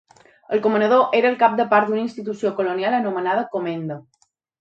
[0.55, 3.99] El comanador era el cap de part d'una institució colonial anomenada comenda.